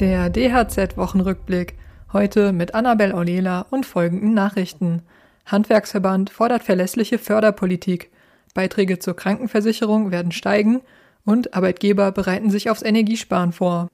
[0.00, 1.74] Der DHZ-Wochenrückblick.
[2.12, 5.02] Heute mit Annabel Aulela und folgenden Nachrichten.
[5.46, 8.10] Handwerksverband fordert verlässliche Förderpolitik.
[8.54, 10.80] Beiträge zur Krankenversicherung werden steigen
[11.24, 13.88] und Arbeitgeber bereiten sich aufs Energiesparen vor.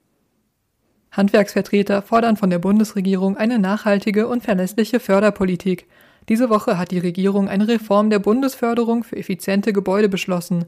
[1.13, 5.87] Handwerksvertreter fordern von der Bundesregierung eine nachhaltige und verlässliche Förderpolitik.
[6.31, 10.65] Diese Woche hat die Regierung eine Reform der Bundesförderung für effiziente Gebäude beschlossen.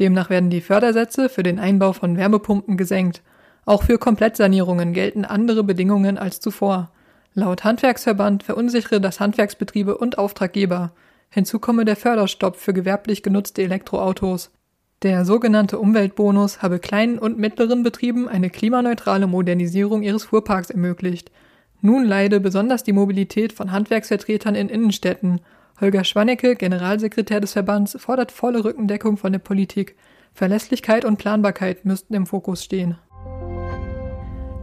[0.00, 3.22] Demnach werden die Fördersätze für den Einbau von Wärmepumpen gesenkt.
[3.64, 6.90] Auch für Komplettsanierungen gelten andere Bedingungen als zuvor.
[7.34, 10.92] Laut Handwerksverband verunsichere das Handwerksbetriebe und Auftraggeber.
[11.30, 14.50] Hinzu komme der Förderstopp für gewerblich genutzte Elektroautos.
[15.02, 21.30] Der sogenannte Umweltbonus habe kleinen und mittleren Betrieben eine klimaneutrale Modernisierung ihres Fuhrparks ermöglicht.
[21.80, 25.40] Nun leide besonders die Mobilität von Handwerksvertretern in Innenstädten.
[25.80, 29.96] Holger Schwannecke, Generalsekretär des Verbands, fordert volle Rückendeckung von der Politik.
[30.34, 32.96] Verlässlichkeit und Planbarkeit müssten im Fokus stehen.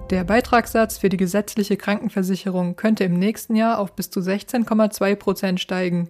[0.10, 5.60] Der Beitragssatz für die gesetzliche Krankenversicherung könnte im nächsten Jahr auf bis zu 16,2 Prozent
[5.60, 6.10] steigen.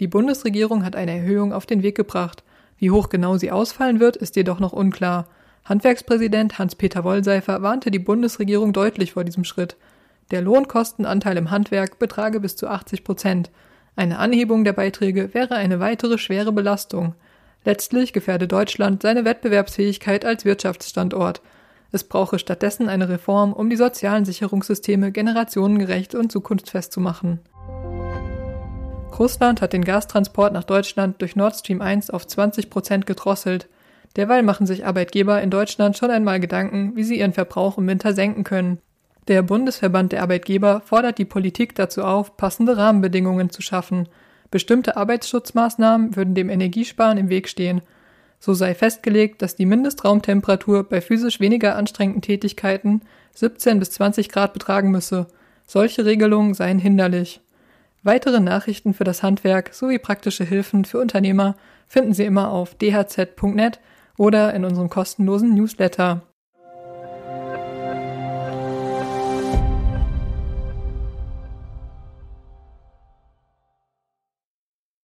[0.00, 2.44] Die Bundesregierung hat eine Erhöhung auf den Weg gebracht.
[2.76, 5.28] Wie hoch genau sie ausfallen wird, ist jedoch noch unklar.
[5.64, 9.76] Handwerkspräsident Hans-Peter Wollseifer warnte die Bundesregierung deutlich vor diesem Schritt.
[10.30, 13.50] Der Lohnkostenanteil im Handwerk betrage bis zu 80 Prozent.
[13.96, 17.14] Eine Anhebung der Beiträge wäre eine weitere schwere Belastung.
[17.64, 21.40] Letztlich gefährde Deutschland seine Wettbewerbsfähigkeit als Wirtschaftsstandort.
[21.90, 27.40] Es brauche stattdessen eine Reform, um die sozialen Sicherungssysteme generationengerecht und zukunftsfest zu machen.
[29.18, 33.68] Russland hat den Gastransport nach Deutschland durch Nord Stream 1 auf 20 Prozent gedrosselt.
[34.16, 38.12] Derweil machen sich Arbeitgeber in Deutschland schon einmal Gedanken, wie sie ihren Verbrauch im Winter
[38.12, 38.78] senken können.
[39.26, 44.08] Der Bundesverband der Arbeitgeber fordert die Politik dazu auf, passende Rahmenbedingungen zu schaffen.
[44.50, 47.82] Bestimmte Arbeitsschutzmaßnahmen würden dem Energiesparen im Weg stehen.
[48.40, 53.02] So sei festgelegt, dass die Mindestraumtemperatur bei physisch weniger anstrengenden Tätigkeiten
[53.34, 55.26] 17 bis 20 Grad betragen müsse.
[55.66, 57.40] Solche Regelungen seien hinderlich.
[58.02, 61.56] Weitere Nachrichten für das Handwerk sowie praktische Hilfen für Unternehmer
[61.88, 63.80] finden Sie immer auf dhz.net
[64.16, 66.22] oder in unserem kostenlosen Newsletter.